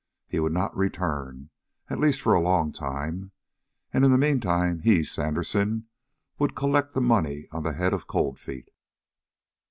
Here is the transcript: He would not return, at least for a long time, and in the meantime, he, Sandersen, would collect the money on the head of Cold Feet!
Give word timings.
He 0.27 0.39
would 0.39 0.51
not 0.51 0.75
return, 0.75 1.51
at 1.87 1.99
least 1.99 2.21
for 2.21 2.33
a 2.33 2.41
long 2.41 2.71
time, 2.73 3.33
and 3.93 4.03
in 4.03 4.09
the 4.09 4.17
meantime, 4.17 4.79
he, 4.79 5.03
Sandersen, 5.03 5.85
would 6.39 6.55
collect 6.55 6.95
the 6.95 7.01
money 7.01 7.45
on 7.51 7.61
the 7.61 7.73
head 7.73 7.93
of 7.93 8.07
Cold 8.07 8.39
Feet! 8.39 8.71